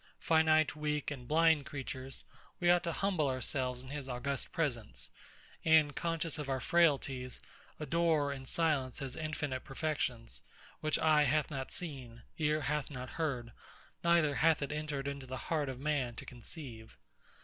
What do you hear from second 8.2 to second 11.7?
in silence his infinite perfections, which eye hath